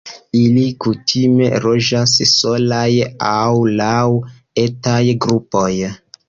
[0.37, 2.87] Ili kutime loĝas solaj
[3.33, 3.53] aŭ
[3.83, 4.01] laŭ
[4.65, 5.69] etaj grupoj.